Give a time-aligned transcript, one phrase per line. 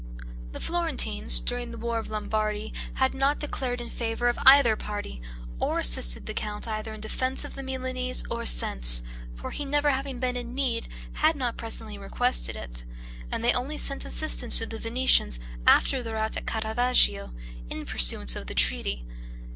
[0.53, 5.21] The Florentines during the war of Lombardy had not declared in favor of either party,
[5.59, 9.03] or assisted the count either in defense of the Milanese or since;
[9.35, 12.83] for he never having been in need had not pressingly requested it;
[13.31, 17.31] and they only sent assistance to the Venetians after the rout at Caravaggio,
[17.69, 19.05] in pursuance of the treaty.